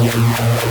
Yeah, 0.00 0.14
yeah, 0.14 0.64
yeah. 0.64 0.67